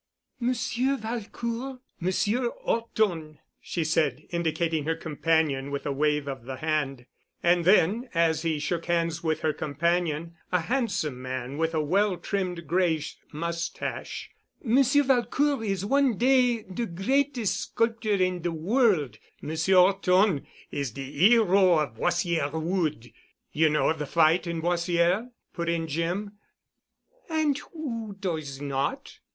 "Monsieur 0.39 0.97
Valcourt—Monsieur 0.97 2.47
'Orton," 2.47 3.37
she 3.61 3.83
said, 3.83 4.25
indicating 4.31 4.83
her 4.85 4.95
companion 4.95 5.69
with 5.69 5.85
a 5.85 5.91
wave 5.91 6.27
of 6.27 6.45
the 6.45 6.55
hand. 6.55 7.05
And 7.43 7.65
then, 7.65 8.09
as 8.15 8.41
he 8.41 8.57
shook 8.57 8.85
hands 8.87 9.21
with 9.23 9.41
her 9.41 9.53
companion, 9.53 10.37
a 10.51 10.61
handsome 10.61 11.21
man 11.21 11.59
with 11.59 11.75
a 11.75 11.83
well 11.83 12.17
trimmed 12.17 12.65
grayish 12.65 13.15
mustache, 13.31 14.31
"Monsieur 14.63 15.03
Valcourt 15.03 15.63
is 15.63 15.85
one 15.85 16.17
day 16.17 16.63
de 16.63 16.87
greatest 16.87 17.59
sculptor 17.61 18.15
in 18.15 18.41
de 18.41 18.51
world—Monsieur 18.51 19.75
'Orton 19.75 20.47
is 20.71 20.89
de 20.89 21.03
'ero 21.31 21.77
of 21.77 21.97
Boissière 21.97 22.59
wood." 22.59 23.13
"You 23.51 23.69
know 23.69 23.91
of 23.91 23.99
the 23.99 24.07
fight 24.07 24.47
in 24.47 24.61
Boissière——?" 24.63 25.29
put 25.53 25.69
in 25.69 25.85
Jim. 25.87 26.39
"And 27.29 27.55
who 27.59 28.15
does 28.19 28.59
not? 28.59 29.19